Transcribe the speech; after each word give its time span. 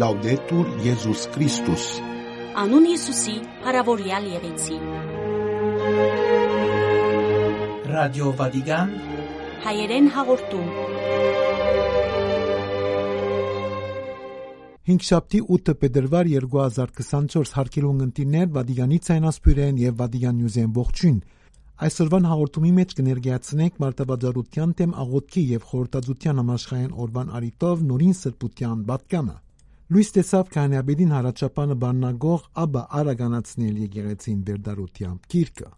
Լաուդետուր 0.00 0.68
Եզուս 0.80 1.22
Քրիստոս 1.34 1.86
Անուն 2.60 2.84
Հիսուսի, 2.88 3.32
հարավորյալ 3.64 4.28
եղեցի։ 4.30 4.76
Ռադիո 7.90 8.30
Վատիկան 8.38 8.94
Հայերեն 9.64 10.08
հաղորդում։ 10.14 10.70
Հինգշաբթի 14.90 15.42
8 15.58 15.76
փետրվար 15.82 16.32
2024 16.36 17.52
հարկելուն 17.58 18.00
ընտիներ 18.06 18.48
Վատիկանի 18.56 19.02
ցայնասպյուրեն 19.10 19.84
եւ 19.84 20.00
Վատիկան 20.00 20.40
նյուզեն 20.40 20.72
ողջույն։ 20.80 21.20
Այսօրվան 21.90 22.30
հաղորդումի 22.30 22.74
մեջ 22.80 22.96
կներկայացնենք 23.02 23.78
մարտավաճառության 23.84 24.74
թեմ 24.80 24.96
աղոթքի 25.04 25.46
եւ 25.50 25.70
խորհրդածության 25.74 26.44
համաշխարհային 26.44 26.98
օրվան 27.04 27.38
արիտով 27.40 27.86
նորին 27.92 28.18
սրբության 28.24 28.88
բատկամը։ 28.90 29.38
Լույս 29.90 30.12
տեսավ 30.14 30.50
կանյաբեդին 30.54 31.12
հարաճապանը 31.16 31.76
բաննագող 31.82 32.42
աբա 32.62 32.82
արագանացնել 33.00 33.78
եկեղեցին 33.84 34.42
վերդարությամբ 34.50 35.24
գիրկը։ 35.34 35.70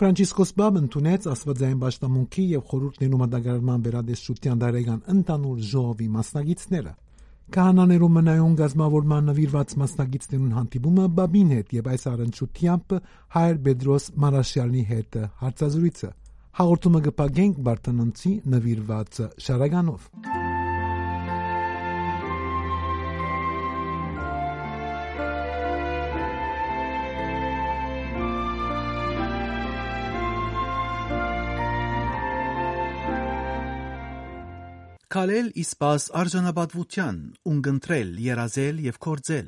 Ֆրանցիսկոս 0.00 0.52
Բաբն 0.60 0.86
ընդունեց 0.86 1.26
աստվածային 1.32 1.82
պաշտամունքի 1.82 2.44
եւ 2.54 2.62
խորհուրդներու 2.70 3.20
մատակարարման 3.22 3.84
վերադեսչության 3.88 4.62
դարեգան 4.62 5.02
ընտանուր 5.14 5.60
ժողովի 5.68 6.08
մասնագետները։ 6.16 6.92
Քահանաներու 7.58 8.10
մնայուն 8.16 8.56
գազմավորման 8.62 9.28
նվիրված 9.28 9.74
մասնագետներուն 9.84 10.54
հանդիպումը 10.58 11.06
Բաբին 11.18 11.52
հետ 11.58 11.74
եւ 11.76 11.90
այս 11.92 12.06
առընչությամբ 12.12 12.96
Հայր 13.36 13.60
Բեդրոս 13.68 14.08
Մարաշյալի 14.24 14.84
հետ 14.92 15.20
հարցազրույցը 15.44 16.12
հաղորդումը 16.58 17.02
կպագենք 17.08 17.60
Բարտանանցի 17.68 18.32
նվիրված 18.56 19.20
շարագանով 19.48 20.12
Քալել 35.08 35.46
իսպաս 35.56 36.04
արժանապատվության, 36.20 37.18
ունգընտրել, 37.48 38.08
երազել 38.20 38.80
եւ 38.84 38.96
կորձել։ 39.06 39.46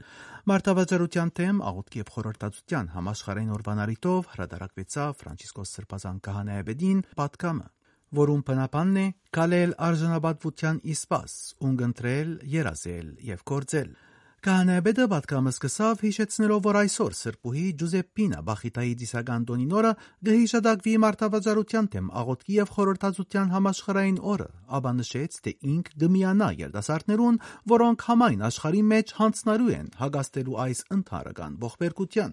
Մարտավաճառության 0.49 1.33
թեմ 1.37 1.59
աղոթքի 1.71 2.01
եւ 2.01 2.13
խորհրդածության 2.15 2.89
համաշխարհային 2.95 3.51
օրվանարիտով 3.57 4.31
հրադարակվեցավ 4.33 5.19
Ֆրանցիսկոս 5.21 5.75
Սրբազան 5.77 6.23
քահանայաբեդին 6.25 7.03
պատկամը, 7.21 7.69
որում 8.21 8.45
բնապանն 8.49 9.01
է 9.05 9.07
քալել 9.37 9.77
արժանապատվության 9.91 10.81
իսպաս, 10.97 11.35
ունգընտրել, 11.69 12.33
երազել 12.57 13.13
եւ 13.29 13.45
կորձել։ 13.53 13.93
Քահանայաբեդը 14.41 15.05
պատկամը 15.13 15.51
սկսավ 15.53 16.03
հիշեցնելով, 16.07 16.61
որ 16.65 16.77
այսօր 16.81 17.15
Սրբուհի 17.17 17.65
Ջուզեպպինա 17.81 18.39
Բախիտայի 18.47 18.93
դիսական 19.01 19.43
տոնին 19.51 19.73
օրը 19.77 19.91
գհիշադակվի 20.29 20.95
մարտավաճառության 21.05 21.89
թեմ 21.93 22.07
աղոթքի 22.21 22.55
եւ 22.57 22.71
խորհրդածության 22.77 23.51
համաշխարհային 23.53 24.21
օրը, 24.33 24.47
ապա 24.81 24.93
նշեց, 25.01 25.37
թե 25.45 25.53
ինք 25.77 25.91
դմիանա 26.01 26.49
երդասարտներուն, 26.61 27.37
որոնք 27.77 28.07
համայն 28.09 28.47
աշխարհի 28.49 28.81
մեջ 28.97 29.13
հանցնարու 29.21 29.75
են 29.77 29.91
հագաստելու 30.01 30.57
այս 30.65 30.81
ընդհանրական 30.97 31.59
ողբերգության։ 31.61 32.33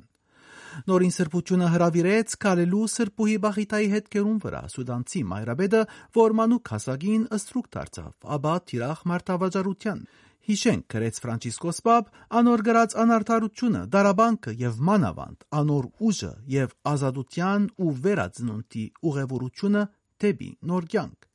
Նորին 0.87 1.13
սրբությունը 1.17 1.67
հravirեց 1.73 2.33
քարելու 2.43 2.87
սրբուհի 2.93 3.35
Բախիտայի 3.43 3.87
հետքերուն 3.97 4.39
վրա 4.45 4.61
սուդանցի 4.77 5.21
մայրաբեդը, 5.31 5.81
որ 6.17 6.35
մանուկ 6.39 6.71
հասակին 6.75 7.23
ըստրուկ 7.37 7.69
դարձավ, 7.77 8.11
ապա 8.37 8.53
թիրախ 8.71 9.03
մարտավաճառության 9.11 10.01
Հիշենք 10.47 10.83
գրեց 10.93 11.17
Ֆրանցիսկոս 11.19 11.81
Պապ 11.83 12.11
անոր 12.39 12.61
գրած 12.63 12.93
անարդարությունը, 13.03 13.79
դարաբանքը 13.91 14.53
եւ 14.61 14.77
մանավանդ 14.89 15.43
անոր 15.59 15.87
ուժը 16.07 16.29
եւ 16.53 16.75
ազատության 16.91 17.65
ու 17.83 17.91
վերածնունդի 18.05 18.85
ուղևորությունը 19.11 19.83
դեպի 20.23 20.49
նոր 20.71 20.87
կյանք։ 20.93 21.27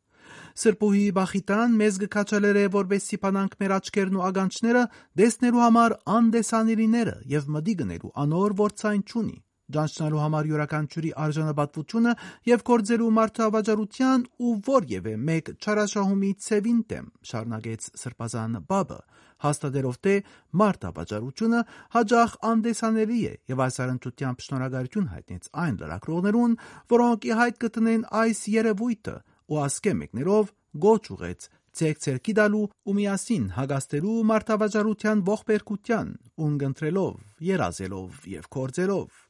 Սրբուհի 0.62 1.04
Բախիտան 1.20 1.76
մեզ 1.82 2.00
գկաչալեր 2.06 2.60
է 2.62 2.66
որբեսի 2.80 3.20
փանանք 3.26 3.60
մեր 3.60 3.76
աչքերն 3.76 4.16
ու 4.16 4.26
ագանչները 4.32 4.88
դեսնելու 5.20 5.64
համար 5.66 5.98
անդեսանիրիները 6.16 7.16
եւ 7.36 7.54
մդի 7.56 7.74
գնելու 7.82 8.16
անոր 8.24 8.56
որցայն 8.64 9.04
ճունի 9.12 9.38
ճանչնալու 9.76 10.22
համար 10.22 10.48
յուրաքանչյուրի 10.52 11.10
արժանապատվությունը 11.24 12.12
եւ 12.50 12.64
կորձելու 12.72 13.10
մարդավաճառության 13.18 14.26
ու 14.48 14.54
որևէ 14.68 15.14
մեկ 15.32 15.50
չարաշահումի 15.62 16.30
ցևին 16.46 16.80
դեմ 16.92 17.06
շարունակեց 17.32 17.88
սրբազան 18.02 18.60
բաբը 18.72 19.00
հաստատելով 19.42 19.96
թե 20.06 20.14
մարդավաճառությունը 20.62 21.62
հաջող 21.96 22.36
անդեսաների 22.52 23.20
է 23.30 23.32
եւ 23.52 23.62
այս 23.66 23.78
առընթությամբ 23.84 24.44
շնորհակալություն 24.46 25.08
հայտնեց 25.14 25.48
այն 25.62 25.80
լրակրողներուն 25.82 26.54
որոնք 26.94 27.26
ի 27.26 27.32
հայտ 27.42 27.58
կտնեն 27.64 28.06
այս 28.22 28.44
երևույթը 28.52 29.16
ու 29.52 29.60
ասկե 29.66 29.96
մեկներով 30.02 30.54
գոչ 30.86 31.02
ուղեց 31.16 31.50
ցեք 31.72 32.00
ցերկի 32.04 32.32
դալու 32.36 32.64
ու 32.68 32.94
միասին 32.98 33.44
հագաստելու 33.56 34.16
մարդավաճառության 34.30 35.22
ողբերգության 35.28 36.10
ունգընտրելով 36.46 37.14
երազելով 37.48 38.26
եւ 38.32 38.48
կորձելով 38.56 39.21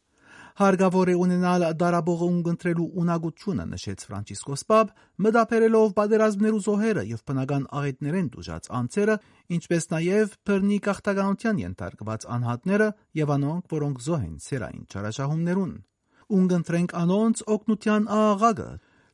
հարգավոր 0.61 1.11
է 1.13 1.15
ունենալ 1.23 1.65
դարաբողը 1.81 2.27
ունգընտրելու 2.33 2.89
ունակությունը 3.03 3.65
նշեց 3.73 4.05
Ֆրանցիսկոս 4.09 4.65
Պապ, 4.73 4.93
մտապերելով 5.25 5.95
պատերազմներու 5.99 6.63
զոհերը 6.67 7.05
եւ 7.13 7.23
բնական 7.31 7.65
աղետներեն 7.81 8.29
դուժած 8.37 8.69
անձերը, 8.83 9.17
ինչպես 9.57 9.89
նաեւ 9.93 10.37
բռնի 10.49 10.79
կախտականության 10.89 11.63
ենթարկված 11.63 12.29
անհատները 12.37 12.89
եւ 13.23 13.35
անոնք, 13.37 13.65
որոնք 13.73 14.03
զոհ 14.07 14.23
են 14.29 14.37
սերային 14.43 14.85
չարաշահումներուն։ 14.93 15.73
Ունգընտրենք 16.33 16.93
անոնց 17.03 17.45
օգնության 17.53 18.05
աղաղակը, 18.13 18.71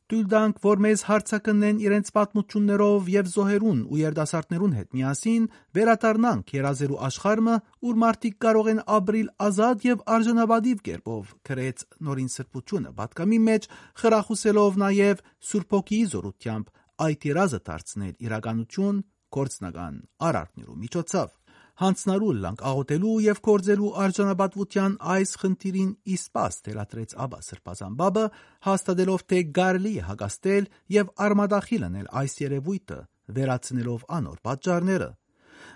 Թույլ 0.09 0.23
տանք, 0.25 0.55
որ 0.63 0.79
մեզ 0.81 1.01
հարցակնեն 1.05 1.79
իրենց 1.83 2.07
պատմություններով 2.15 3.09
եւ 3.13 3.27
զոհերուն 3.29 3.81
ու 3.93 3.99
երդասարտներուն 3.99 4.71
հետ 4.77 4.95
միասին 4.97 5.43
վերադառնանք 5.77 6.53
երազերու 6.55 6.97
աշխարհը, 7.09 7.57
ուր 7.85 7.99
մարդիկ 8.03 8.39
կարող 8.45 8.69
են 8.73 8.81
ապրիլ 8.95 9.29
ազատ 9.45 9.85
եւ 9.85 10.01
արժանապատիվ 10.17 10.81
կերպով, 10.89 11.29
քրեց 11.45 11.85
նորին 12.09 12.33
սրբությունը 12.33 12.93
պատկամի 12.97 13.39
մեջ, 13.45 13.69
խրախուսելով 14.01 14.81
նաեւ 14.81 15.23
Սուրբ 15.49 15.77
ոգիի 15.77 16.03
զորությամբ 16.09 16.73
այդ 17.05 17.29
երազը 17.29 17.59
դարձնել 17.69 18.15
իրականություն 18.25 19.03
կորցնական 19.29 20.01
արարքներու 20.25 20.79
միջոցով 20.89 21.29
հանցնարու 21.79 22.31
լանք 22.43 22.61
աղոտելու 22.69 23.13
եւ 23.23 23.37
կորձելու 23.47 23.91
արժանապատվության 24.03 24.95
այս 25.13 25.29
խնդիրին 25.43 25.91
իսպաս 26.15 26.57
թելադրեց 26.65 27.13
Աբա 27.25 27.39
Սրբազան 27.47 27.93
բաբը, 27.99 28.25
հաստատելով 28.67 29.23
թե 29.29 29.39
գարելի 29.59 29.93
է 29.99 30.03
հագաստել 30.09 30.67
եւ 30.99 31.13
արմադախիլ 31.29 31.85
անել 31.87 32.09
այս 32.19 32.35
երևույթը, 32.43 32.99
վերացնելով 33.39 34.03
անոր 34.19 34.41
պատճառները։ 34.49 35.09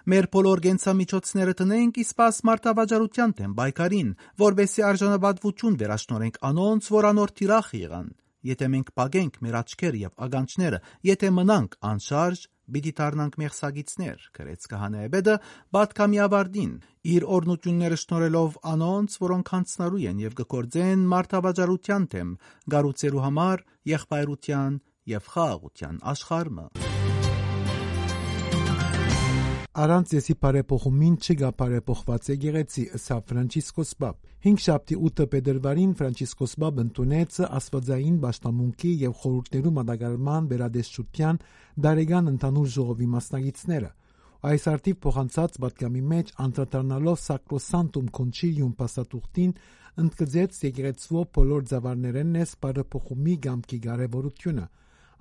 Մեր 0.03 0.25
բոլոր 0.36 0.62
գենցամիջոցները 0.63 1.53
տնենք 1.59 1.97
իսպաս 2.03 2.40
մարտավաճառության 2.50 3.34
թեմ 3.40 3.53
բայկարին, 3.59 4.09
որբեսի 4.44 4.84
արժանապատվություն 4.90 5.78
վերաշնորենք 5.84 6.40
անոնց, 6.50 6.90
որ 6.97 7.08
անոր 7.13 7.34
թիրախ 7.40 7.69
եղան։ 7.80 8.09
Եթե 8.44 8.68
մենք 8.74 8.90
պագենք 9.00 9.36
մեր 9.44 9.56
աչքերը 9.62 10.00
եւ 10.03 10.13
ագանչները, 10.28 10.80
եթե 11.08 11.30
մնանք 11.38 11.78
անշարժ, 11.94 12.42
Բիդի 12.72 12.91
դառնանք 13.00 13.35
մեղսագիցներ, 13.41 14.24
գրեց 14.38 14.68
քահանայեբեդը 14.72 15.35
Բաթկամի 15.75 16.22
ավարտին, 16.24 16.72
իր 17.13 17.28
օրնությունները 17.38 18.00
շնորելով 18.03 18.57
անոնց, 18.74 19.19
որոնք 19.25 19.53
հանցնարու 19.57 20.01
են 20.13 20.24
եւ 20.24 20.40
գործեն 20.56 21.06
մարդավաճառության 21.13 22.09
թեմ, 22.16 22.34
գառուցելու 22.72 23.28
համար 23.28 23.68
եղբայրության 23.94 24.81
եւ 25.18 25.31
խաղաղության 25.35 26.04
աշխարհը։ 26.15 26.93
Առանց 29.74 30.12
եսի 30.14 30.34
բարեփոխումին 30.38 31.14
չգա 31.18 31.48
բարեփոխված 31.58 32.28
եկեղեցի, 32.30 32.84
ըստ 32.94 33.14
Ֆրանցիսկոս 33.30 33.94
Բաբ։ 34.04 34.18
5 34.46 34.60
շաբթի 34.66 34.98
8 35.10 35.25
փետրվարին 35.31 35.96
Ֆրանցիսկոս 35.98 36.54
Բաբ 36.62 36.81
ընդունեց 36.84 37.40
աստվածային 37.48 38.20
պաշտամունքի 38.25 38.92
եւ 39.04 39.16
խորհուրդներու 39.24 39.74
մատակարարման 39.80 40.52
վերադեսչության 40.54 41.42
դարեգան 41.88 42.30
ընդհանուր 42.34 42.70
ժողովի 42.75 43.10
մասնագետները։ 43.18 43.92
Այս 44.54 44.70
արտիվ 44.74 45.02
փոխանցած 45.08 45.60
պատկամի 45.66 46.06
մեջ 46.14 46.31
անդրադառնալով 46.46 47.19
Սակրոսանտում 47.24 48.08
Կոնչիլիում 48.22 48.78
Պասատուղտին 48.78 49.58
ընդգծեց 50.04 50.64
եկեղեցվո 50.69 51.28
բոլոր 51.34 51.68
ծավալներեն 51.74 52.40
ես 52.44 52.58
բարեփոխումի 52.62 53.36
գամքի 53.50 53.84
կարևորությունը 53.90 54.69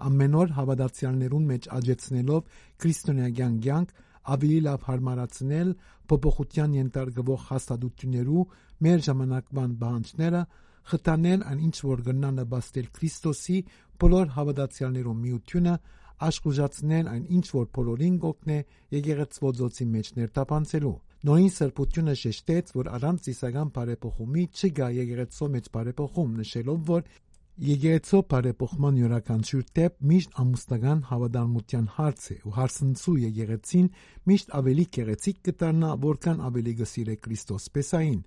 ամեն 0.03 0.33
օր 0.43 0.57
հավատացյալներուն 0.57 1.45
մեջ 1.53 1.67
աջեցնելով 1.79 2.57
քրիստոնեական 2.83 3.59
կյանք 3.63 3.93
ավելի 4.35 4.59
լավ 4.67 4.85
հարմարացնել 4.89 5.71
փոփոխության 6.13 6.77
ենթարկվող 6.79 7.47
հաստատություններու 7.49 8.45
մեր 8.87 9.01
ժամանակման 9.07 9.73
բանջները 9.83 10.43
խթանել 10.93 11.47
այն 11.53 11.63
ինչ 11.69 11.77
որ 11.93 12.03
գնա 12.09 12.31
նպաստել 12.39 12.87
Քրիստոսի 12.99 13.59
բոլոր 14.03 14.27
հավատացյալներու 14.37 15.17
միությունը 15.23 15.75
աշխուժացնել 16.27 17.09
այն 17.13 17.25
ինչ 17.39 17.47
որ 17.59 17.67
բոլորին 17.79 18.17
գոգնե 18.23 18.59
եկեղեցվոձոցի 18.99 19.87
մեջ 19.97 20.13
ներտապանցելու 20.23 20.99
Նորին 21.23 21.53
սրբությունը 21.55 22.13
շեշտեց, 22.19 22.71
որ 22.75 22.89
առանց 22.97 23.27
ծիսական 23.27 23.69
բարեփոխումի 23.77 24.47
չգա 24.59 24.89
եկեղեցու 24.97 25.49
մեջ 25.53 25.69
բարեփոխում, 25.77 26.33
նշելով, 26.43 26.81
որ 26.89 27.05
Եկեղեցու 27.61 28.19
բարեփոխման 28.33 28.99
յուրաքանչյուր 28.99 29.65
դեպ 29.77 29.97
միշտ 30.11 30.39
ամուսնական 30.43 31.01
հավատարմության 31.09 31.89
հարց 31.97 32.29
է 32.33 32.37
ու 32.49 32.53
հարսնցու 32.57 33.17
եկեղեցին 33.23 33.91
միշտ 34.31 34.55
ավելի 34.59 34.87
գեղեցիկ 34.97 35.43
կդառնա, 35.49 35.91
որքան 36.07 36.41
ավելի 36.49 36.75
գսիրե 36.79 37.17
Քրիստոս 37.27 37.69
Պեսային, 37.77 38.23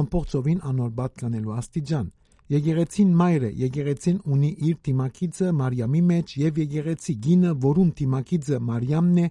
ամբողջովին 0.00 0.64
անոր 0.72 0.94
պատկանելու 1.02 1.54
աստիճան։ 1.58 2.08
Եկեղեցին 2.50 3.10
մայր 3.16 3.44
է, 3.46 3.50
եկեղեցին 3.62 4.16
ունի 4.34 4.48
իր 4.68 4.78
թիմակիցը 4.86 5.50
Մարիամի 5.58 6.00
մեջ 6.08 6.32
եւ 6.42 6.58
եկեղեցի 6.62 7.14
գինը, 7.26 7.52
որում 7.62 7.90
թիմակիցը 8.00 8.58
Մարիամն 8.68 9.20
է, 9.22 9.26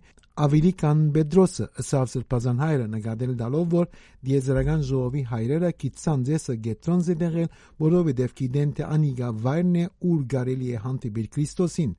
ավելի 0.45 0.71
քան 0.81 1.01
Պետրոսը, 1.17 1.65
ըսավ 1.83 2.05
Սրբազան 2.11 2.61
հայրը 2.63 2.85
նկատել 2.93 3.33
տալով, 3.41 3.65
որ 3.73 3.89
դիեզերական 4.29 4.85
ժողովի 4.89 5.23
հայրերը 5.31 5.71
գիտցան 5.83 6.23
ձեսը 6.31 6.55
գետրոն 6.67 7.03
զդեղել, 7.11 7.51
որովհետև 7.83 8.33
գիտեն 8.39 8.71
թե 8.79 8.87
անիգա 8.95 9.29
վայրն 9.43 9.75
է, 9.81 9.85
ուր 10.11 10.23
կարելի 10.31 10.71
է 10.71 10.81
հանդիպել 10.87 11.27
Քրիստոսին։ 11.35 11.93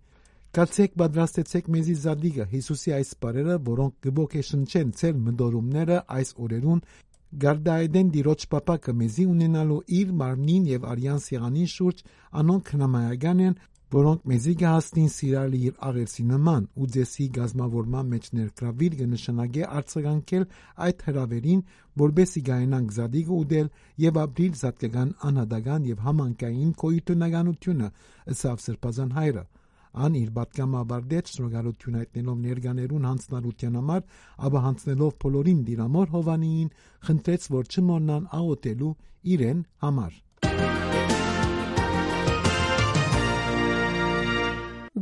Կացեք 0.53 0.97
պատրաստեցեք 1.01 1.69
մեզի 1.73 1.95
զադիգը 2.03 2.45
Հիսուսի 2.51 2.93
այս 2.93 3.13
բարերը, 3.23 3.55
որոնք 3.69 3.95
գբոքեշնչեն 4.07 4.91
ցել 5.01 5.23
մդորումները 5.29 6.01
այս 6.19 6.33
օրերուն 6.45 6.83
Գարդայդեն 7.41 8.09
դիրոջ 8.15 8.43
պապակը 8.53 8.93
մեզի 9.03 9.25
ունենալու 9.33 9.77
իր 9.99 10.09
մարմնին 10.23 10.65
եւ 10.71 10.83
արյան 10.95 11.21
սեղանին 11.27 11.71
շուրջ 11.75 12.03
անոնք 12.43 12.73
հնամայական 12.75 13.41
են, 13.45 13.55
որոնք 13.97 14.27
մեզի 14.33 14.53
կհասնին 14.63 15.09
սիրալի 15.15 15.61
իր 15.69 15.79
աղերսի 15.89 16.25
նման 16.33 16.67
ու 16.77 16.89
ձեսի 16.97 17.27
գազմավորման 17.39 18.13
մեջ 18.13 18.29
ներկրավիր 18.37 18.99
կնշանակե 19.01 19.65
արձագանքել 19.81 20.47
այդ 20.89 21.03
հրավերին, 21.09 21.65
որբեսի 22.05 22.45
գայնանք 22.53 22.95
զադիգը 22.99 23.35
ուդել 23.41 23.73
եւ 24.05 24.23
ապրիլ 24.27 24.55
զատկական 24.63 25.17
անհատական 25.33 25.91
եւ 25.93 26.07
համանկային 26.09 26.73
կոյունտունականությունը 26.85 27.93
ըսավ 28.37 28.65
սրբազան 28.69 29.17
հայրը 29.21 29.45
ան 29.93 30.17
իր 30.23 30.31
պատկամաբարդեց 30.39 31.33
շնորհալություն 31.37 31.99
հայտնելով 32.01 32.43
ներկաներուն 32.49 33.07
հանցնալության 33.11 33.79
համար, 33.83 34.03
ապա 34.49 34.65
հանցնելով 34.67 35.15
բոլորին 35.25 35.63
դիրամոր 35.69 36.13
Հովանիին, 36.17 36.75
խնդրեց, 37.09 37.49
որ 37.53 37.73
չմոռնան 37.73 38.29
աղոթելու 38.41 38.93
իրեն 39.37 39.65
համար։ 39.85 40.21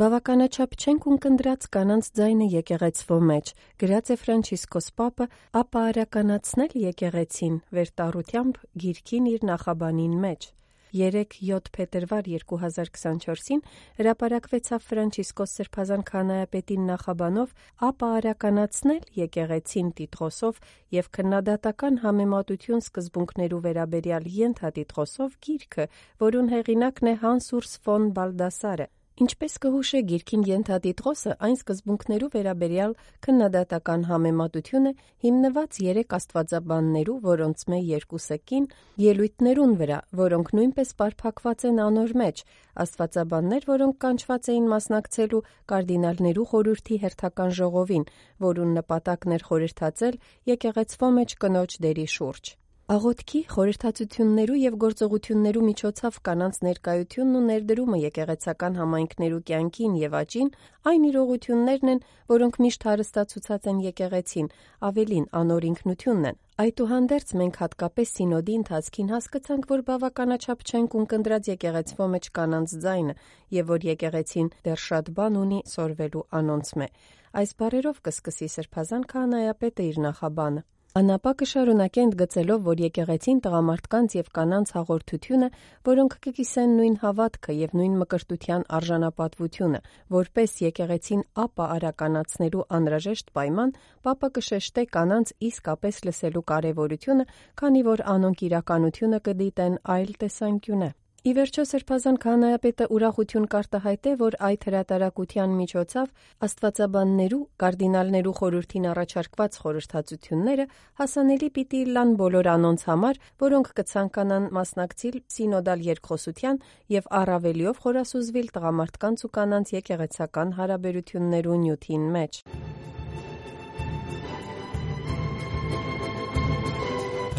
Բավականաչափ 0.01 0.77
չենք 0.81 1.07
ունկնդրած 1.13 1.65
կանանց 1.77 2.07
ձայնը 2.17 2.47
եկեղեցվո 2.55 3.17
մեջ, 3.31 3.51
գրած 3.83 4.13
է 4.15 4.17
Ֆրանցիսկոս 4.21 4.87
Պապը, 5.01 5.27
ապա 5.61 5.83
արականացնել 5.91 6.77
եկեղեցին 6.85 7.59
վերտառությամբ 7.79 8.63
գիրքին 8.85 9.29
իր 9.35 9.45
նախաբանին 9.51 10.15
մեջ։ 10.25 10.49
3-7 10.93 11.71
փետրվար 11.77 12.29
2024-ին 12.35 13.65
հրապարակվեցավ 14.01 14.85
Ֆրանցիսկոս 14.91 15.57
Սրբազան 15.61 16.05
քահանայապետին 16.11 16.87
նախաբանով 16.91 17.57
ապա 17.91 18.13
արականացնել 18.21 19.03
եկեղեցին 19.23 19.91
տիտղոսով 20.03 20.63
եւ 21.01 21.11
քննադատական 21.19 22.01
համեմատություն 22.05 22.87
սկզբունքներու 22.87 23.65
վերաբերյալ 23.67 24.31
ենթատիտղոսով 24.39 25.37
գիրքը, 25.49 25.91
որուն 26.29 26.55
հեղինակն 26.57 27.13
է 27.15 27.19
Հանսուրս 27.27 27.77
ֆոն 27.85 28.11
Բալդասարը։ 28.21 28.91
Ինչպես 29.21 29.55
կհուշե 29.61 29.99
գիրքին 30.09 30.45
ենթատիտղոսը, 30.49 31.33
այն 31.45 31.57
սկզբունքներու 31.59 32.29
վերաբերյալ 32.35 32.93
քննադատական 33.27 34.05
համեմատությունը 34.09 34.93
հիմնված 35.25 35.81
երեք 35.85 36.15
աստվածաբաններու, 36.17 37.17
որոնց 37.27 37.65
մե 37.73 37.81
երկուսը 37.91 38.39
կին, 38.49 38.69
ելույթներուն 39.05 39.75
վրա, 39.83 39.99
որոնք 40.23 40.53
նույնպես 40.57 40.95
պարփակված 41.03 41.67
են 41.69 41.83
անոր 41.85 42.15
մեջ, 42.23 42.41
աստվածաբաններ, 42.87 43.69
որոնք 43.75 44.01
կանչված 44.07 44.51
էին 44.55 44.71
մասնակցելու 44.73 45.43
կարդինալներու 45.75 46.49
խորհրդի 46.55 47.01
հերթական 47.05 47.55
ժողովին, 47.61 48.09
որուն 48.49 48.73
նպատակն 48.81 49.37
էր 49.37 49.47
խորհրդածել 49.51 50.19
եկեղեցվո 50.55 51.13
մեջ 51.21 51.37
կնոջ 51.45 51.79
դերի 51.85 52.09
շուրջ։ 52.17 52.55
Աղոթքի, 52.91 53.41
խորհրդածություններու 53.55 54.57
եւ 54.59 54.77
գործողություններու 54.83 55.61
միջոցով 55.63 56.17
կանանց 56.27 56.57
ներկայությունն 56.67 57.37
ու 57.39 57.43
ներդրումը 57.51 57.99
եկեղեցական 58.03 58.79
համայնքներու 58.81 59.39
կյանքին 59.51 59.93
եւ 60.01 60.17
աճին 60.21 60.51
այն 60.91 61.05
իրողություններն 61.11 61.93
են, 61.93 62.01
որոնք 62.33 62.59
միշտ 62.65 62.87
հարստացուցած 62.91 63.69
են 63.71 63.79
եկեղեցին, 63.85 64.49
ավելին 64.91 65.29
անոր 65.43 65.67
ինքնությունն 65.71 66.27
են։ 66.33 66.41
Այդուհանդերձ 66.67 67.31
մենք 67.39 67.61
հատկապես 67.63 68.13
սինոդի 68.19 68.59
ընթացքին 68.59 69.15
հասկացանք, 69.15 69.71
որ 69.71 69.87
բավականաչափ 69.87 70.67
չենք 70.67 70.99
ունկնդրած 70.99 71.53
եկեղեցվո 71.55 72.11
մեջ 72.19 72.29
կանանց 72.41 72.77
ձայնը 72.83 73.15
եւ 73.61 73.71
որ 73.71 73.89
եկեղեցին 73.93 74.51
դեռ 74.67 74.83
շատ 74.91 75.15
բան 75.15 75.41
ունի 75.47 75.63
սորվելու 75.77 76.27
անոնց 76.43 76.75
մե։ 76.83 76.91
Այս 77.39 77.57
բարերով 77.63 78.05
կսկսի 78.11 78.53
Սրբազան 78.59 79.09
քահանայապետը 79.15 79.91
իր 79.95 80.05
նախաբանը։ 80.11 80.67
Անապա 80.99 81.31
կշարունակե 81.39 82.03
ընդգծելով, 82.03 82.63
որ 82.67 82.81
եկեղեցին 82.83 83.37
տղամարդկանց 83.45 84.15
եւ 84.17 84.31
կանանց 84.35 84.71
հաղորդությունը, 84.75 85.49
որոնք 85.87 86.17
կկիսեն 86.25 86.73
նույն 86.79 86.97
հավատքը 87.03 87.55
եւ 87.59 87.77
նույն 87.79 87.95
մկրտության 88.01 88.65
արժանապատվությունը, 88.79 89.81
որպես 90.17 90.57
եկեղեցին 90.67 91.23
ապա 91.47 91.69
արականացնելու 91.79 92.67
անհրաժեշտ 92.81 93.31
պայման, 93.39 93.75
Պապը 94.03 94.31
կշեշտե 94.41 94.85
կանանց 94.99 95.33
իսկապես 95.51 96.03
լսելու 96.11 96.47
կարեւորությունը, 96.51 97.29
քանի 97.63 97.85
որ 97.87 98.03
անոնք 98.17 98.43
իրականությունը 98.51 99.23
կդիտեն 99.31 99.79
այլ 99.95 100.13
տեսանկյունը։ 100.25 100.91
Ի 101.21 101.33
վերջո 101.37 101.63
Սրբազան 101.69 102.17
քահանայապետը 102.17 102.85
ուրախություն 102.97 103.47
կարտահայտե, 103.53 104.13
որ 104.21 104.37
այդ 104.47 104.63
հրատարակության 104.67 105.51
միջոցով 105.57 106.07
աստվածաբաններու, 106.47 107.41
կարդինալներու 107.61 108.33
խորհրդին 108.39 108.87
առաջարկված 108.93 109.59
խորհրդածությունները 109.61 110.65
հասանելի 111.01 111.51
պիտի 111.61 111.81
լան 111.93 112.15
բոլոր 112.25 112.49
անոնց 112.55 112.85
համար, 112.89 113.21
որոնք 113.45 113.69
կցանկանան 113.81 114.47
մասնակցել 114.57 115.21
սինոդալ 115.37 115.85
երկխոսության 115.91 116.63
եւ 116.97 117.13
առավելիով 117.21 117.85
խորասուզվել 117.85 118.49
տղամարդկանց 118.57 119.25
ու 119.29 119.33
կանանց 119.37 119.75
եկեղեցական 119.77 120.57
հարաբերություններու 120.57 121.61
նյութին 121.69 122.09
մեջ։ 122.17 122.41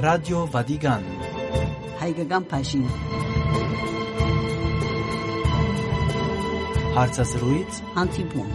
Ռադիո 0.06 0.46
Վատիկան 0.54 1.04
հայկական 2.02 2.50
փաշին 2.54 3.31
Հարցազրույց 6.96 7.78
անտիպում 8.02 8.50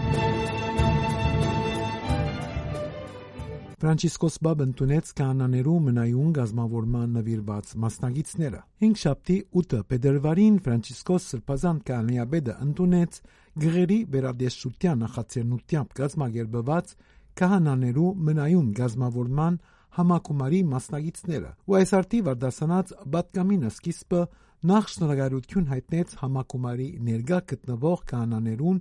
Ֆրանցիսկոս 3.76 4.36
Բաբ 4.46 4.62
ընդունեց 4.64 5.08
կանաներու 5.18 5.74
մնայուն 5.86 6.28
գազմավորման 6.36 7.10
նվիրված 7.16 7.72
մասնագետները։ 7.82 8.60
5 8.84 9.02
շաբթի 9.02 9.36
8 9.62 9.82
փետրվարին 9.90 10.56
Ֆրանցիսկոս 10.66 11.26
Սրբազան 11.32 11.80
կանիաբեդը 11.90 12.54
ընդունեց 12.66 13.20
գրերի 13.66 13.98
վերադեսության 14.16 15.02
նախաձեռնությամբ 15.06 15.94
գազմագերբված 16.00 16.94
քահանաներու 17.40 18.10
մնայուն 18.30 18.68
գազմավորման 18.80 19.60
համակումարի 19.96 20.60
մասնագետները։ 20.72 21.50
Ու 21.68 21.76
այս 21.80 21.92
արտի 22.00 22.20
վարդասանած 22.26 22.92
բատկամինը 23.16 23.70
սկիզբը 23.76 24.22
նախ 24.66 24.86
շնորհակալություն 24.90 25.66
հայտնեց 25.70 26.12
համակումարի 26.20 26.86
ներկա 27.06 27.38
գտնվող 27.50 28.00
կանաներուն 28.10 28.78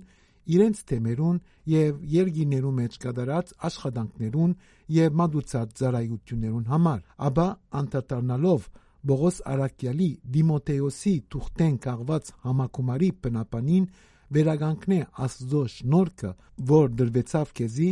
իրենց 0.56 0.80
թեմերուն 0.90 1.36
եւ 1.72 2.00
երգիներու 2.14 2.72
մեջ 2.78 2.96
կատարած 3.04 3.52
աշխատանքներուն 3.68 4.54
եւ 4.96 5.20
մատուցած 5.20 5.76
ծառայություններուն 5.80 6.66
համար, 6.72 7.00
ապա 7.28 7.46
անդրադառնալով 7.80 8.68
Բողոս 9.06 9.38
Արաքյալի 9.52 10.10
Դիմոթեոսի 10.34 11.14
թուղթեն 11.30 11.74
կաղված 11.86 12.30
համակումարի 12.46 13.10
բնապանին 13.26 13.88
վերագանքնե 14.36 15.00
Աստծո 15.26 15.62
շնորհքը, 15.76 16.30
որ 16.70 16.88
դրվեցավ 17.00 17.52
քեզի, 17.60 17.90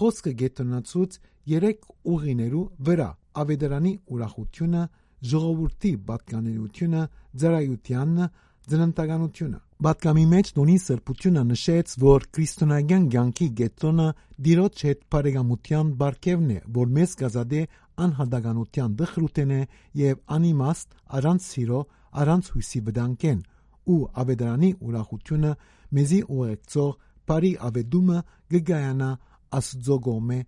խոսքը 0.00 0.32
գետնացուց 0.40 1.18
երեք 1.52 1.86
ուղիներու 2.16 2.64
վրա. 2.88 3.10
Ավետարանի 3.36 3.92
ուրախությունը, 4.16 4.82
ժողովրդի 5.30 5.92
պատկանելությունը, 6.08 7.02
ծառայությանն, 7.42 8.28
ծննդականությունը։ 8.66 9.58
Պատկամի 9.86 10.24
մեջ 10.32 10.48
նույն 10.56 10.78
սրբությունը 10.82 11.42
նշեց, 11.46 11.92
որ 12.02 12.24
քրիստոնեական 12.36 13.02
ցանկի 13.12 13.48
գետոնը 13.60 14.06
դիրոջ 14.46 14.84
հետ 14.86 15.02
բարեկամության 15.14 15.90
բարգևն 16.00 16.48
է, 16.56 16.58
որ 16.78 16.94
մեզ 16.96 17.12
կազադե 17.20 17.60
անհատականության 18.06 18.96
դխրութեն 19.00 19.52
է 19.56 19.60
եւ 20.00 20.16
անիմաստ 20.36 20.96
առանց 21.20 21.46
սիրո, 21.50 21.80
առանց 22.22 22.50
հույսի 22.56 22.80
վտանգեն 22.88 23.40
ու 23.86 24.00
ավետարանի 24.22 24.70
ուրախությունը 24.86 25.52
մեզի 25.96 26.20
ուղեկցող 26.36 26.92
բարի 27.30 27.52
ավետումը 27.68 28.18
գգայանա 28.56 29.10
աստծո 29.60 29.96
գոմե 30.06 30.38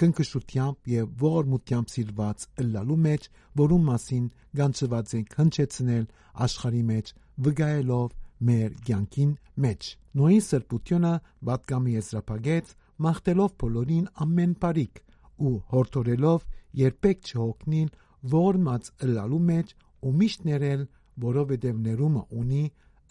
քնքշությամբ 0.00 0.90
եւ 0.94 1.24
ողորմությամբ 1.24 1.92
սիրված 1.94 2.46
ըլլալու 2.64 2.98
մեջ, 3.06 3.28
որում 3.60 3.84
մասին 3.90 4.24
գանչված 4.60 5.14
ենք 5.18 5.36
հնչեցնել 5.40 6.06
աշխարի 6.46 6.82
մեջ, 6.90 7.12
վգայելով 7.44 8.14
մեր 8.48 8.70
կյանքին 8.88 9.32
մեջ։ 9.64 9.90
Նոյի 10.18 10.40
սրբությունը 10.48 11.12
պատկամի 11.48 11.94
եզրափակեց, 11.94 12.72
մաղթելով 13.04 13.54
բոլորին 13.64 14.06
ամեն 14.24 14.52
բարիք 14.64 15.00
ու 15.44 15.54
հորդորելով 15.74 16.44
երբեք 16.80 17.30
չհոգնին 17.30 17.88
ողորմած 18.34 18.90
ըլլալու 19.06 19.42
մեջ 19.50 19.74
ու 20.04 20.12
միշտ 20.20 20.46
ներել, 20.48 20.84
որովհետև 21.24 21.80
ներումը 21.86 22.22
ունի 22.42 22.64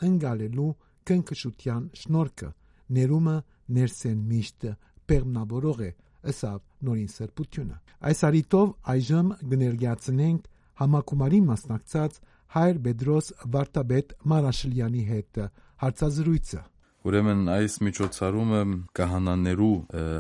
ընկալելու 0.08 0.70
քնքշության 1.10 1.84
շնորհքը։ 2.04 2.50
Ներումը 2.98 3.36
ներսեն 3.78 4.24
միշտ 4.32 4.68
պերմնավորող 5.12 5.84
է, 5.84 5.92
ըսավ 6.34 6.60
նորին 6.88 7.10
սրբությունը։ 7.14 7.78
Այս 8.10 8.20
արիտով 8.28 8.68
այժմ 8.94 9.32
կներկայացնենք 9.54 10.50
համակումարի 10.84 11.40
մասնակցած 11.48 12.20
հայր 12.54 12.80
Պետրոս 12.86 13.28
Վարդապետ 13.54 14.14
Մարաշլյանի 14.34 15.04
հետ 15.10 15.40
հարցազրույցը։ 15.84 16.62
Ուրեմն 17.04 17.42
այս 17.52 17.74
միջոցառումը 17.84 18.60
կահանաներու 18.98 19.78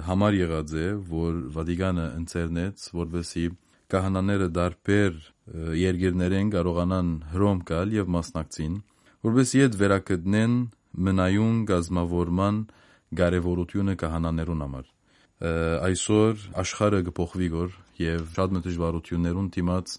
համար 0.07 0.37
եղած 0.39 0.73
է, 0.83 0.87
որ 1.11 1.37
Վատիկանը 1.57 2.07
ընծերնեց, 2.19 2.87
որովհետեւ 2.99 3.53
կահանաները 3.93 4.47
դարբեր 4.57 5.21
երկիրներեն 5.79 6.51
կարողանան 6.57 7.13
հրոմ 7.33 7.61
գալ 7.69 7.95
եւ 7.99 8.11
մասնակցին, 8.17 8.75
որովհետեւ 9.29 9.67
իդ 9.67 9.77
վերակդնեն 9.83 10.57
մնայուն 11.07 11.63
գազմավորման 11.71 12.59
կարևորությունը 13.23 13.95
կահանաներուն 14.03 14.67
համար 14.67 14.92
այսօր 15.41 16.43
աշխարհը 16.63 16.99
կփոխվի 17.09 17.47
գոր 17.53 17.71
եւ 18.03 18.27
շատ 18.35 18.53
մեծ 18.55 18.67
դժվարություններուն 18.67 19.47
դիմաց 19.57 19.95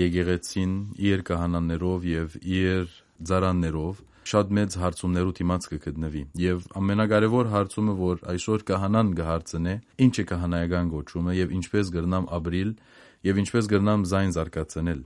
եկեղեցին 0.00 0.74
իր 1.10 1.24
կահանաներով 1.30 2.06
եւ 2.10 2.36
իր 2.56 2.92
ծարաններով 3.30 4.04
շատ 4.26 4.52
մեծ 4.58 4.76
հարցումներու 4.82 5.34
դիմաց 5.38 5.66
կգտնվի 5.72 6.22
եւ 6.42 6.62
ամենակարևոր 6.80 7.50
հարցումը 7.52 7.94
որ 8.00 8.22
այսօր 8.32 8.64
կահանան 8.70 9.10
կհարցնե 9.20 9.74
ինչ 10.06 10.14
է 10.16 10.24
կահանայական 10.30 10.88
գոչումը 10.94 11.36
եւ 11.36 11.52
ինչպես 11.56 11.92
գրնամ 11.96 12.24
ապրիլ 12.38 12.72
եւ 13.26 13.40
ինչպես 13.42 13.68
գրնամ 13.74 14.06
զայն 14.10 14.34
զարգացնել 14.36 15.04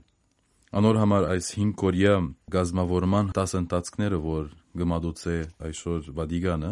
անոր 0.81 0.97
համար 1.01 1.27
այս 1.35 1.51
5 1.57 1.75
կորյա 1.81 2.15
գազմավորման 2.55 3.29
դասընթացքները 3.37 4.19
որ 4.25 4.49
գմադուցե 4.81 5.37
այսօր 5.67 6.09
Վադիգանը 6.17 6.71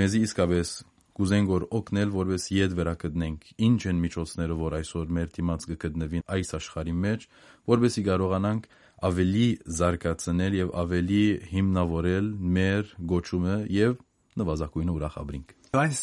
մեզի 0.00 0.22
իսկապես 0.24 0.70
կուզենք 1.14 1.50
որ 1.54 1.64
օգնել, 1.78 2.08
որպես 2.14 2.46
իդ 2.54 2.72
վերակդնենք 2.78 3.44
ինչ 3.66 3.80
են 3.90 3.98
միջոցները, 4.04 4.54
որ 4.60 4.76
այսօր 4.80 5.12
մեր 5.18 5.28
դիմաց 5.34 5.66
կգտնվին 5.70 6.24
այս 6.34 6.48
աշխարհի 6.58 6.94
մեջ, 7.04 7.26
որովհետեւ 7.70 8.06
կարողանանք 8.08 8.66
ավելի 9.04 9.46
զարգացնել 9.78 10.56
եւ 10.58 10.72
ավելի 10.84 11.22
հիմնավորել 11.54 12.32
մեր 12.56 12.90
գոչումը 13.14 13.58
եւ 13.74 13.94
նվազագույնը 14.40 14.94
ուրախաբրինք։ 14.94 15.54
Այս 15.74 16.00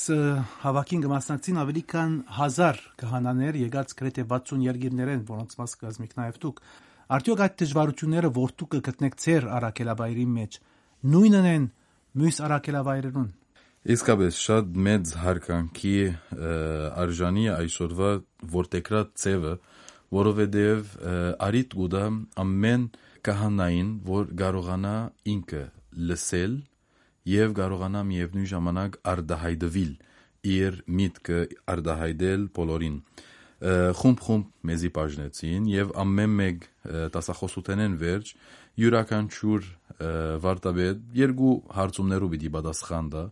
հավաքին 0.61 1.03
կմասնակցին 1.05 1.59
ավելի 1.61 1.83
քան 1.91 2.15
1000 2.37 2.81
քահանաներ 3.01 3.59
եկած 3.61 3.93
գրեթե 4.01 4.25
60 4.31 4.65
երկիրներեն, 4.67 5.21
որոնց 5.31 5.55
մաս 5.59 5.75
կազմիկ 5.83 6.15
նաև 6.19 6.39
դուք։ 6.43 6.63
Արդյոք 7.11 7.43
այդ 7.45 7.55
դժվարությունները 7.61 8.31
որտու 8.35 8.67
կգտնեք 8.75 9.15
ցեր 9.23 9.47
արակելավայրի 9.59 10.25
մեջ 10.35 10.59
նույնն 11.11 11.47
են 11.51 11.69
մյուս 12.21 12.37
արակելավայրերուն։ 12.47 13.29
Իսկապես 13.81 14.35
շատ 14.37 14.75
մեծ 14.85 15.11
հարկանքի 15.17 15.91
արժանի 17.01 17.45
այսօրվա 17.49 18.09
որտեկրած 18.53 19.15
ծևը, 19.17 19.53
որովհետև 20.13 20.91
արիտ 21.47 21.73
գուդա 21.79 22.03
ամեն 22.43 22.83
կահանային, 23.25 23.89
որ 24.05 24.29
կարողանա 24.43 24.93
ինքը 25.33 25.63
լսել 26.11 26.53
եւ 27.31 27.57
կարողանա 27.57 28.05
միևնույն 28.11 28.47
ժամանակ 28.53 29.01
արդահայտվել 29.15 29.91
իր 30.61 30.79
միտքը 31.01 31.41
արդահայտել 31.73 32.47
բոլորին 32.61 33.01
խումբ-խումբ 33.97 34.69
մեզի 34.69 34.93
բաժնեցին 34.93 35.65
եւ 35.73 35.97
ամեն 36.05 36.37
մեկ 36.37 36.69
տասախոսութենեն 37.17 37.97
վերջ 38.05 38.35
յուրաքանչյուր 38.81 39.67
վարտաբեդ 40.45 41.01
երկու 41.21 41.53
հարցումներով 41.77 42.31
պիտի 42.33 42.51
պատասխան 42.55 43.09
տա 43.15 43.23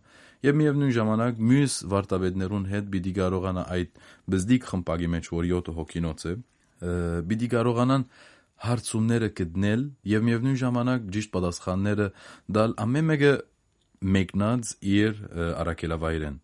եւ 0.46 0.56
միևնույն 0.60 0.94
ժամանակ 0.96 1.40
մյուս 1.50 1.76
վարտաբեդներուն 1.92 2.66
հետ 2.70 2.90
պիտի 2.94 3.12
կարողանա 3.20 3.64
այդ 3.76 4.00
բզդիկ 4.34 4.68
խմբակի 4.70 5.08
մեջ 5.14 5.30
որ 5.34 5.48
7 5.50 5.74
հոգինոց 5.80 6.24
է 6.30 6.34
պիտի 7.30 7.48
կարողանան 7.54 8.06
հարցումները 8.60 9.28
գտնել 9.40 9.84
եւ 10.14 10.24
միևնույն 10.30 10.58
ժամանակ 10.62 11.04
ճիշտ 11.16 11.30
պատասխանները 11.36 12.08
դալ 12.56 12.74
ամեն 12.84 13.06
մեկը 13.10 13.34
մեկնած 14.16 14.72
իր 14.96 15.22
արակելավայրեն 15.60 16.40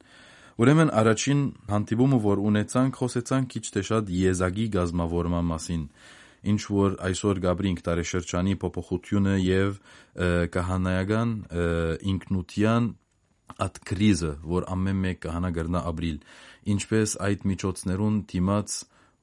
Ուրեմն 0.57 0.91
առաջին 0.97 1.41
հանդիպումը 1.69 2.19
որ 2.25 2.41
ունեցանք 2.51 3.01
խոսեցանք 3.01 3.49
քիչ 3.53 3.65
թե 3.75 3.83
շատ 3.89 4.13
եզակի 4.17 4.65
գազմավորման 4.77 5.49
մասին 5.51 5.83
ինչ 6.53 6.63
որ 6.73 6.97
այսօր 7.09 7.41
Գաբրինք 7.47 7.83
տարեշրջանի 7.87 8.55
փոփոխությունը 8.63 9.35
եւ 9.47 9.81
կահանայական 10.57 11.35
ինքնության 12.13 12.89
at 13.63 13.79
կրիզը, 13.89 14.33
որ 14.47 14.67
ամեն 14.75 14.99
մեկ 15.05 15.21
կհանա 15.27 15.51
գրնա 15.57 15.81
ապրիլ, 15.91 16.19
ինչպես 16.77 17.15
այդ 17.27 17.47
միջոցներուն 17.51 18.17
դիմաց, 18.33 18.75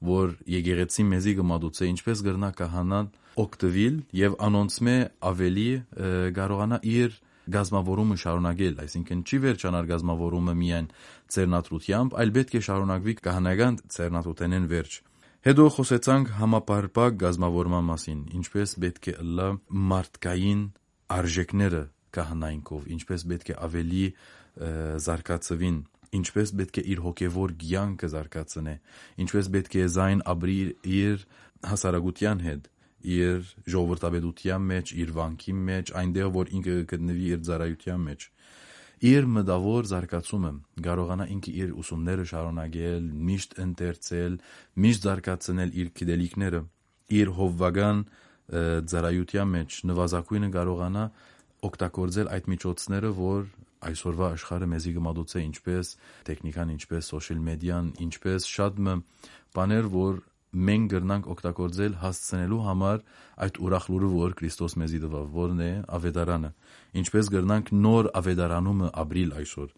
որ 0.04 0.32
եկեղեցի 0.54 1.04
մեզի 1.10 1.34
գմադուցե, 1.40 1.84
ինչպես 1.94 2.22
գրնա 2.28 2.50
կահանան 2.60 3.10
օկտվիլ 3.44 4.00
եւ 4.20 4.36
անոնցմե 4.48 4.96
ավելի 5.30 5.68
կարողանա 6.38 6.80
իր 6.94 7.16
գազմավորումը 7.54 8.16
շարունակել, 8.24 8.76
այսինքն 8.84 9.24
չի 9.28 9.38
վերջանար 9.44 9.88
գազմավորումը 9.90 10.54
միայն 10.60 10.86
ծերնատրությամբ, 11.34 12.14
այլ 12.24 12.30
պետք 12.38 12.54
է 12.54 12.62
շարունակվի 12.68 13.14
կահանական 13.24 13.80
ծերնատրութենեն 13.94 14.68
վերջ։ 14.72 14.96
Հետո 15.44 15.64
խոսեցանք 15.74 16.28
համապարփակ 16.38 17.16
գազմավորման 17.20 17.82
մասին, 17.84 18.20
ինչպես 18.38 18.70
պետք 18.80 19.08
է 19.10 19.12
լա 19.36 19.48
մարդկային 19.90 20.62
արժեքները 21.16 21.80
կահանայինքով, 22.16 22.86
ինչպես 22.94 23.24
պետք 23.32 23.50
է 23.52 23.56
ավելի 23.66 24.06
զարգացվին, 25.04 25.76
ինչպես 26.20 26.54
պետք 26.62 26.80
է 26.80 26.86
իր 26.94 27.02
հոգևոր 27.04 27.54
կյանքը 27.60 28.10
զարգացնե, 28.14 28.74
ինչպես 29.26 29.52
պետք 29.58 29.76
է 29.76 29.86
զայն 29.98 30.24
ապրի 30.32 30.58
իր 30.96 31.28
հասարակության 31.74 32.44
հետ, 32.48 32.72
իր 33.04 33.54
ժողովրդավետության 33.74 34.68
մեջ, 34.72 34.94
իր 35.04 35.12
վանքի 35.20 35.58
մեջ, 35.68 35.92
այնտեղ 36.00 36.32
որ 36.40 36.54
ինքը 36.56 36.78
գտնվի 36.94 37.28
իր 37.36 37.44
ծառայության 37.50 38.08
մեջ 38.08 38.30
իր 39.04 39.26
մտավոր 39.34 39.88
զարգացումը 39.90 40.52
կարողանա 40.84 41.26
ինքը 41.34 41.54
իր 41.64 41.72
ուսումները 41.82 42.24
շարունակել, 42.30 43.08
միշտ 43.28 43.56
ընթերցել, 43.64 44.38
միշտ 44.84 45.06
զարգացնել 45.08 45.74
իր 45.82 45.90
գիտելիքները, 45.98 46.60
իր 47.18 47.32
հովվական 47.38 48.04
ծառայության 48.92 49.52
մեջ 49.54 49.78
նվազագույնը 49.88 50.50
կարողանա 50.54 51.04
օգտագործել 51.64 52.30
այդ 52.34 52.48
միջոցները, 52.54 53.10
որ 53.18 53.46
այսօրվա 53.84 54.28
աշխարհը 54.34 54.68
մեզի 54.74 54.92
գմադուցե 54.96 55.40
ինչպես 55.44 55.90
տեխնիկան, 56.28 56.72
ինչպես 56.74 57.08
սոցիալ 57.12 57.40
մեդիան, 57.48 57.90
ինչպես 58.04 58.46
շատ 58.54 58.80
մը 58.84 58.94
բաներ, 59.56 59.88
որ 59.94 60.20
մենք 60.68 60.92
գրնանք 60.94 61.28
օգտագործել 61.34 61.98
հասցնելու 62.04 62.60
համար 62.68 63.02
այդ 63.44 63.60
ուրախ 63.64 63.88
լուրը, 63.94 64.10
որ 64.14 64.36
Քրիստոս 64.38 64.76
մեզի 64.84 65.00
տվավ, 65.04 65.26
որն 65.34 65.64
է 65.64 65.72
ավետարանը։ 65.98 66.50
Ինչպես 67.04 67.30
գրնանք 67.34 67.74
նոր 67.84 68.10
ավետարանումը 68.22 68.88
ապրիլ 69.04 69.36
այսօր 69.42 69.68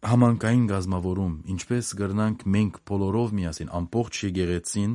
համանկային 0.00 0.62
գազմավորում, 0.70 1.32
ինչպես 1.52 1.88
գրնանք 2.00 2.44
մենք 2.54 2.76
բոլորով 2.88 3.32
միասին 3.36 3.72
ամբողջ 3.80 4.20
եկեղեցին 4.30 4.94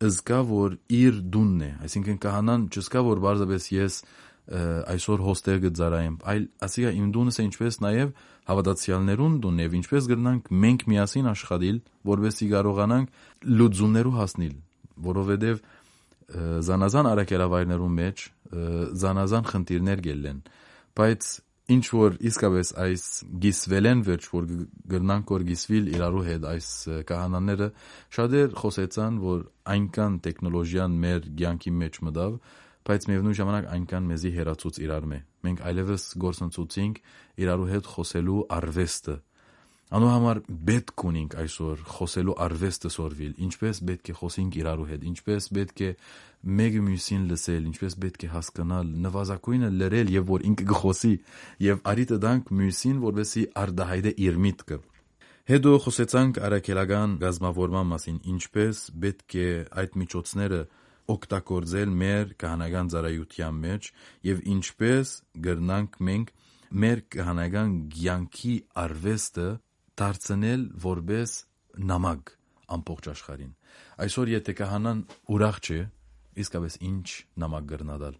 ըզգա 0.00 0.40
որ 0.48 0.74
իր 0.96 1.20
դունն 1.34 1.60
է, 1.62 1.70
այսինքն 1.86 2.18
կահանան 2.24 2.64
չսկա 2.74 3.02
որ 3.06 3.22
բարձրապես 3.26 3.68
ես 3.76 3.98
այսօր 4.50 5.20
հոստեր 5.26 5.58
գծարայեմ, 5.64 6.14
այլ 6.30 6.46
ասիա 6.66 6.90
իմ 6.98 7.10
դունս 7.14 7.36
է 7.40 7.44
ինչպես 7.46 7.76
նաև 7.84 8.14
հավատացյալներուն 8.50 9.36
դունն 9.44 9.62
եւ 9.62 9.76
ինչպես 9.80 10.08
գրնանք 10.10 10.48
մենք 10.64 10.86
միասին 10.90 11.28
աշխատել, 11.30 11.78
որովհետեւ 12.10 12.50
կարողանանք 12.54 13.20
լուծումներու 13.60 14.16
հասնել, 14.20 14.56
որովհետեւ 15.10 15.62
զանազան 16.70 17.10
արակելավայրներու 17.10 17.92
մեջ 18.00 18.26
զանազան 19.04 19.46
խնդիրներ 19.50 20.02
գելեն, 20.10 20.42
բայց 20.98 21.30
ինչ 21.70 21.84
որ 21.94 22.16
իսկապես 22.26 22.70
այս 22.82 23.04
գիսվելեն 23.44 24.00
վերջ 24.06 24.24
որ 24.34 24.46
գրնանք 24.90 25.32
որ 25.34 25.44
գիսվիլ 25.50 25.90
իրարու 25.94 26.22
հետ 26.26 26.46
այս 26.50 26.70
կահանաները 27.10 27.68
շատեր 28.16 28.56
խոսեցան 28.62 29.20
որ 29.22 29.44
այնքան 29.74 30.16
տեխնոլոգիան 30.26 30.96
մեր 31.04 31.28
ցանկի 31.40 31.72
մեջ 31.82 32.00
մտավ 32.08 32.34
բայց 32.88 33.06
միևնույն 33.10 33.36
ժամանակ 33.40 33.66
այնքան 33.74 34.06
մեզի 34.10 34.30
հերացուց 34.36 34.78
իրար 34.84 35.08
մե։ 35.10 35.18
Մենք 35.46 35.64
այլևս 35.70 36.04
գործընծուցինք 36.24 37.00
իրարու 37.44 37.68
հետ 37.70 37.90
խոսելու 37.94 38.38
արվեստը։ 38.56 39.16
Անու 39.90 40.10
համար 40.10 40.38
պետք 40.70 41.02
ունենք 41.10 41.32
այսօր 41.42 41.80
խոսելու 41.90 42.34
արվեստը 42.44 42.90
սորվիլ, 42.94 43.32
ինչպես 43.46 43.80
պետք 43.88 44.10
է 44.10 44.14
խոսենք 44.20 44.58
իրարու 44.60 44.86
հետ, 44.90 45.06
ինչպես 45.10 45.48
պետք 45.56 45.80
է 45.82 45.88
մեկը 46.60 46.82
մյուսին 46.86 47.24
լսել, 47.30 47.66
ինչպես 47.70 47.96
պետք 48.04 48.22
է 48.22 48.30
հասկանալ, 48.30 48.92
նվազագույնը 49.06 49.70
լրել 49.80 50.12
եւ 50.14 50.30
որ 50.30 50.44
ինքը 50.50 50.68
գխոսի 50.70 51.12
եւ 51.66 51.82
արիտը 51.90 52.18
դանք 52.22 52.52
մյուսին, 52.60 53.02
որովհետեւ 53.02 53.58
արդահայտե 53.64 54.14
իր 54.30 54.40
միտքը։ 54.46 54.78
Հետո 55.50 55.70
խոսեցանք 55.82 56.38
արաքելական 56.46 57.18
գազམ་ավորման 57.18 57.90
մասին, 57.90 58.18
ինչպես 58.30 58.84
պետք 59.02 59.34
է 59.40 59.48
այդ 59.82 59.96
միջոցները 59.98 60.60
օգտագործել 61.14 61.94
մեր 62.00 62.34
կահանական 62.40 62.90
ծառայության 62.94 63.60
մեջ 63.64 63.88
եւ 64.30 64.42
ինչպես 64.54 65.14
գրնանք 65.46 65.98
մենք 66.10 66.32
մեր 66.70 67.02
կահանական 67.14 67.72
ցանկի 67.96 68.54
արվեստը 68.84 69.48
դարձնել 70.00 70.66
որպես 70.84 71.32
նամակ 71.90 72.34
ամբողջ 72.76 73.08
աշխարհին։ 73.10 73.50
Այսօր 74.04 74.30
եթե 74.36 74.54
կահանան 74.60 75.00
ուրախ 75.34 75.58
չէ, 75.66 75.80
իսկապես 76.40 76.76
ինչ 76.90 77.08
նամակ 77.42 77.66
գրնադալ, 77.74 78.16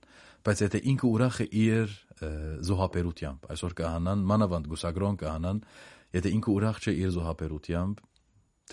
բայց 0.47 0.63
եթե 0.67 0.81
ինքը 0.91 1.11
ուրախ 1.11 1.41
է 1.41 1.47
իր 1.61 1.95
զոհապերությամբ, 2.69 3.49
այսօր 3.55 3.75
կահանան 3.81 4.25
մանավանդ 4.31 4.71
գուսագրոն 4.71 5.19
կահանան, 5.21 5.63
եթե 6.17 6.33
ինքը 6.37 6.55
ուրախ 6.59 6.81
չէ 6.81 6.95
իր 7.01 7.13
զոհապերությամբ, 7.17 8.03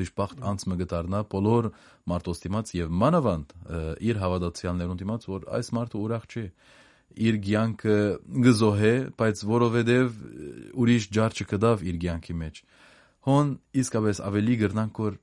դժբախտ 0.01 0.41
անց 0.51 0.65
մը 0.71 0.77
գտարնա 0.81 1.21
բոլոր 1.33 1.69
մարդոց 2.11 2.41
դիմաց 2.47 2.73
եւ 2.77 2.91
մանավանդ 3.03 3.55
իր 4.07 4.19
հավատացյալներուն 4.23 4.99
դիմաց, 5.01 5.27
որ 5.31 5.47
այս 5.57 5.71
մարդը 5.77 6.01
ուրախ 6.07 6.27
չէ 6.27 6.45
իր 7.27 7.37
ցանկը 7.47 7.97
գզոհե, 8.45 8.93
բայց 9.17 9.43
որովհետև 9.51 10.17
ուրիշ 10.77 11.07
ջար 11.17 11.37
չկդավ 11.37 11.85
իր 11.87 11.97
ցանկի 12.03 12.35
մեջ։ 12.41 12.59
Հոն 13.27 13.47
իսկապես 13.81 14.21
ավելի 14.27 14.55
գրնանք 14.61 15.01
որ 15.07 15.17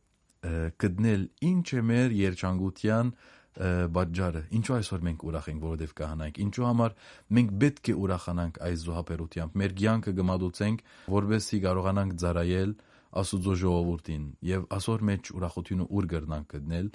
գտնել 0.84 1.22
ինչ 1.50 1.66
է 1.74 1.82
մեր 1.90 2.16
երջանկության 2.18 3.12
բաժարը։ 3.54 4.40
Ինչու 4.58 4.74
այսօր 4.74 5.04
մենք 5.06 5.20
ուրախ 5.28 5.48
ենք, 5.52 5.60
որովհետև 5.64 5.92
կհանանք։ 6.00 6.38
Ինչու 6.44 6.64
համար 6.66 6.94
մենք 7.38 7.52
պետք 7.62 7.90
է 7.92 7.94
ուրախանանք 8.04 8.58
այս 8.66 8.82
զոհապերությամբ։ 8.88 9.58
Մեր 9.62 9.74
ցանկը 9.84 10.14
գմադուցենք, 10.18 10.82
որովհետեւ 11.14 11.62
կարողանանք 11.64 12.16
ծառայել 12.24 12.74
Աստուծո 13.20 13.54
ժողովրդին 13.62 14.24
եւ 14.50 14.64
ասոր 14.78 15.04
մեջ 15.10 15.32
ուրախությունը 15.38 15.88
ուր 15.94 16.08
գրնանք 16.14 16.54
գտնել 16.54 16.88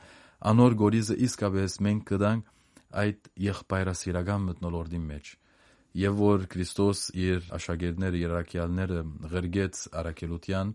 անոր 0.49 0.75
գորիզը 0.81 1.15
իսկապես 1.29 1.75
մենք 1.85 2.03
կդանք 2.09 2.53
այդ 3.03 3.29
եղբայրասիրական 3.49 4.45
մտնոլորտի 4.49 5.01
մեջ 5.09 5.33
եւ 5.99 6.19
որ 6.21 6.45
Քրիստոս 6.53 6.99
իր 7.17 7.49
աշակերտները 7.57 8.19
երակյալները 8.23 9.03
ղրգեց 9.33 9.81
արաքելության 9.99 10.73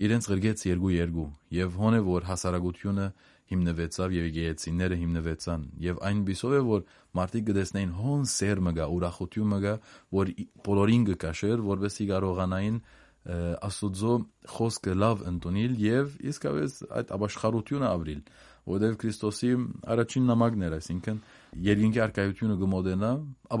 իրենց 0.00 0.28
ղրգեց 0.30 0.64
երկու 0.70 0.92
երկու 0.94 1.26
եւ 1.56 1.76
հոնե 1.80 2.00
որ 2.06 2.26
հասարակությունը 2.30 3.06
հիմնվեցավ 3.50 4.14
եւ 4.14 4.26
եկեղեցիները 4.30 4.96
հիմնվեցան 5.00 5.62
եւ 5.84 6.00
այն 6.10 6.20
բիսով 6.28 6.52
է 6.54 6.60
որ 6.70 6.84
մարդիկ 7.18 7.46
գտեսնեին 7.50 7.94
հոն 8.00 8.26
սերմը 8.30 8.72
գա 8.78 8.86
ուրախությունը 8.96 9.58
գա 9.64 9.74
որ 10.18 10.30
բոլորին 10.68 11.06
կկաշեր 11.10 11.64
որովհետեւ 11.70 12.10
կարողանային 12.12 12.78
Աստուծո 13.20 14.12
խոսքը 14.48 14.94
լավ 14.96 15.24
ընդունել 15.28 15.74
եւ 15.84 16.12
իսկապես 16.30 16.76
այդ 17.00 17.10
ապաշխարությունը 17.16 17.88
ապրիլ, 17.90 18.22
որովհետեւ 18.70 18.96
Քրիստոսի 19.02 19.50
առաջին 19.92 20.24
նամակն 20.30 20.64
էր, 20.64 20.76
այսինքն 20.78 21.18
երկինքի 21.66 22.00
արկայությունը 22.06 22.56
գմոդենա, 22.62 23.10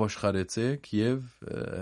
ապաշխարեցեք 0.00 0.88
եւ 0.96 1.28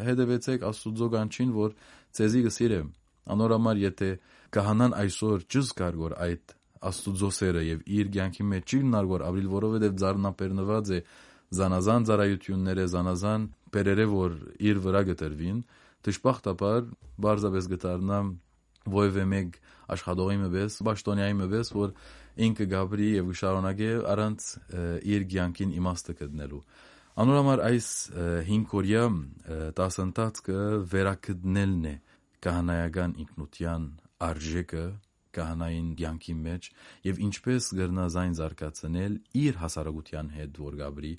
հետևեցեք 0.08 0.66
Աստուծո 0.68 1.08
գանչին, 1.14 1.54
որ 1.58 1.76
ցեզի 2.18 2.42
գսիրեմ։ 2.48 2.90
Անորամար 3.38 3.80
եթե 3.84 4.10
կահանան 4.58 4.98
այսօր 4.98 5.46
ճզկար 5.54 5.98
որ 6.02 6.18
այդ 6.24 6.54
Աստուծո 6.88 7.30
սերը 7.38 7.62
եւ 7.68 7.80
իր 7.98 8.10
ցանկի 8.14 8.44
մեջ 8.48 8.74
չի 8.74 8.78
նարգոր 8.88 9.24
ապրիլ, 9.28 9.48
որովհետեւ 9.54 9.96
ձառնապերնված 10.02 10.92
է 10.94 11.00
զանազան 11.58 12.06
ծառայությունները, 12.08 12.84
զանազան 12.92 13.46
բերերը 13.74 14.06
որ 14.12 14.36
իր 14.68 14.82
վրա 14.84 15.02
գտրվին, 15.12 15.58
դժբախտաբար 16.08 16.86
բարձաբես 17.24 17.68
գտարնա 17.74 18.20
ովևէ 18.88 19.24
մեկ 19.32 19.58
աշխատողի 19.94 20.38
մբես, 20.44 20.76
ճաշտոնյայի 20.88 21.36
մբես, 21.38 21.72
որ 21.76 21.94
ինքը 22.48 22.66
գաբրի 22.72 23.08
եւ 23.18 23.32
շարունակե 23.40 23.90
առանց 24.12 24.46
իր 25.14 25.26
ցանկին 25.32 25.74
իմաստը 25.80 26.14
գտնելու։ 26.22 26.62
Անորամար 27.18 27.62
այս 27.66 27.88
5 28.46 28.74
օրյա 28.78 29.04
տասընթացքը 29.78 30.58
վերակդնելն 30.92 31.88
է 31.90 31.94
կահանայական 32.46 33.16
ինքնության 33.24 33.88
արժեքը 34.28 34.84
կահանային 35.36 35.88
ցանկի 36.00 36.34
մեջ 36.44 36.68
եւ 37.08 37.20
ինչպես 37.28 37.68
գրնազայն 37.80 38.36
զարգացնել 38.38 39.18
իր 39.42 39.58
հասարակության 39.62 40.30
հետ 40.38 40.62
որ 40.68 40.78
գաբրի 40.82 41.12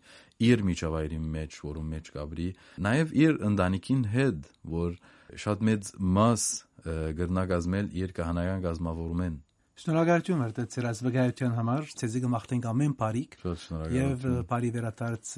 իր 0.49 0.65
միջավայրի 0.69 1.19
մեջ 1.35 1.59
որում 1.69 1.91
մեջ 1.95 2.13
գաբրի 2.19 2.47
նաեւ 2.89 3.13
իր 3.25 3.43
ընտանիքին 3.51 4.07
հետ 4.15 4.49
որ 4.79 4.97
շատ 5.45 5.69
մեծ 5.69 5.93
մաս 6.19 6.49
գրնագազմել 7.19 7.93
իր 8.03 8.17
կահանական 8.19 8.65
գազմավորումեն 8.69 9.37
Շնորհակալություն 9.79 10.39
Մարտեց 10.41 10.73
ծերած 10.75 10.97
վկայության 11.05 11.53
համար, 11.55 11.85
ցեզի 12.01 12.21
կմաղթենք 12.25 12.65
ամեն 12.67 12.95
բարիք 12.99 13.37
եւ 13.95 14.25
բարի 14.49 14.71
վերադարձ 14.75 15.29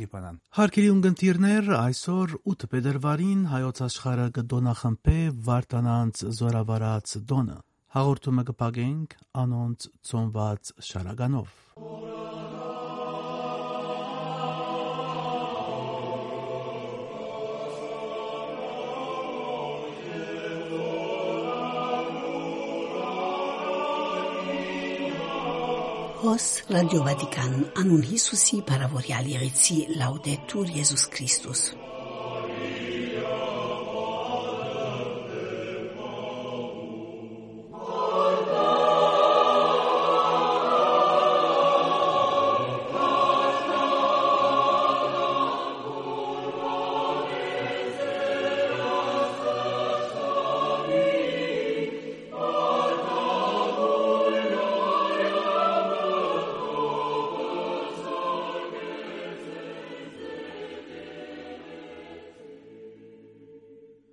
Լիբանան։ 0.00 0.38
Հարկելի 0.58 0.92
ունգընտիրներ, 0.92 1.68
այսօր 1.76 2.32
8 2.54 2.64
փետրվարին 2.72 3.42
հայոց 3.52 3.82
աշխարհը 3.88 4.28
կդոնախմբե 4.38 5.18
Վարտանանց 5.50 6.24
զորավարած 6.40 7.14
դոնը։ 7.32 7.58
Հաղորդումը 7.92 8.42
կպագենք 8.48 9.14
անոնց 9.36 9.86
ծոնված 10.08 10.68
շարագանով։ 10.86 11.50
Հոս 26.22 26.48
ռադիո 26.72 27.04
Վատիկան 27.10 27.54
անուն 27.82 28.08
Հիսուսի 28.08 28.62
բարավորյալ 28.72 29.32
եղեցի 29.36 29.80
լաուդետուր 30.00 30.76
Եզուս 30.80 31.08
Քրիստոս 31.12 31.68